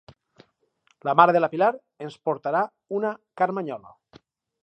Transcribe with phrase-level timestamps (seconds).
[1.09, 1.67] La mare de la Pilar
[2.07, 2.63] ens portarà
[3.01, 3.11] una
[3.43, 3.95] carmanyola.